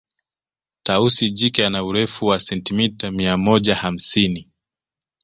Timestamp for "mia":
3.11-3.37